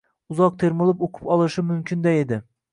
[0.35, 2.45] Uzoq termulib uqib olishi mumkinday edi.